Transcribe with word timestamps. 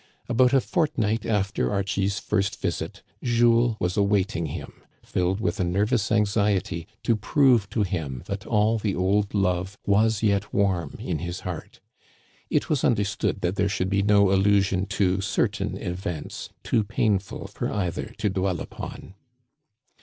About 0.27 0.51
a 0.51 0.59
fortnight 0.61 1.27
after 1.27 1.71
Archie's 1.71 2.17
first 2.17 2.59
visit, 2.59 3.03
Jules 3.21 3.75
was 3.79 3.97
awaiting 3.97 4.47
him, 4.47 4.81
filled 5.05 5.39
with 5.39 5.59
a 5.59 5.63
nervous 5.63 6.11
anxiety 6.11 6.87
to 7.03 7.15
prove 7.15 7.69
to 7.69 7.83
him 7.83 8.23
that 8.25 8.47
all 8.47 8.79
the 8.79 8.95
old 8.95 9.35
love 9.35 9.77
was 9.85 10.23
yet 10.23 10.51
warm 10.51 10.95
in 10.97 11.19
his 11.19 11.41
heart. 11.41 11.81
It 12.49 12.67
was 12.67 12.83
understood 12.83 13.41
that 13.41 13.57
there 13.57 13.69
should 13.69 13.91
be 13.91 14.01
no 14.01 14.31
allusion 14.31 14.87
to 14.87 15.21
certain 15.21 15.77
events, 15.77 16.49
too 16.63 16.83
painful 16.83 17.45
for 17.45 17.71
either 17.71 18.05
to 18.17 18.27
dwell 18.31 18.59
upon. 18.59 19.13